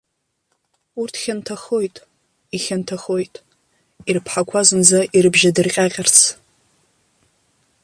Урҭ 1.01 1.13
хьанҭахоит, 1.21 1.95
ихьанҭахоит, 2.55 3.33
ирԥҳақәа 4.09 4.59
зынӡа 4.67 4.99
ирыбжьадырҟьаҟьарц. 5.17 6.15